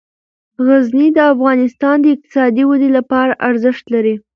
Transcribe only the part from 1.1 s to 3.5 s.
د افغانستان د اقتصادي ودې لپاره